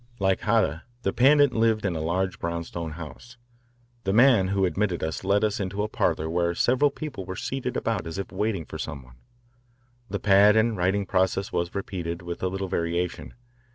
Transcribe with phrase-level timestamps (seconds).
[0.17, 3.37] Like Hata, the Pandit lived in a large brownstone house.
[4.03, 7.77] The man who admitted us led us into a parlour where several people were seated
[7.77, 9.17] about as if waiting for some one.
[10.09, 13.35] The pad and writing process was repeated with little variation.